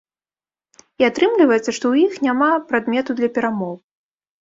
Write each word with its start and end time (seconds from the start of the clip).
І 1.03 1.05
атрымліваецца, 1.09 1.59
што 1.65 1.77
ў 1.77 1.95
іх 2.07 2.19
няма 2.31 2.51
прадмету 2.73 3.11
для 3.21 3.29
перамоў. 3.41 3.73